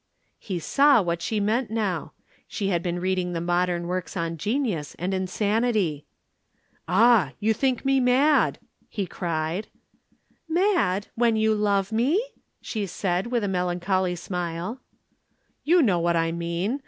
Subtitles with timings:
[0.39, 2.13] He saw what she meant now.
[2.47, 6.05] She had been reading the modern works on genius and insanity.
[6.87, 8.57] "Ah, you think me mad!"
[8.89, 9.67] he cried.
[10.49, 12.17] "Mad when you love me?"
[12.61, 14.81] she said, with a melancholy smile.
[15.63, 16.79] "You know what I mean.